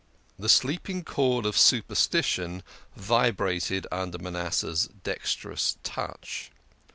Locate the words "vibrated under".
2.95-4.17